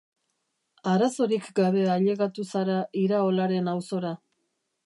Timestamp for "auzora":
3.75-4.19